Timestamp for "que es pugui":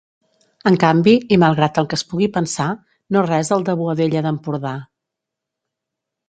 1.91-2.29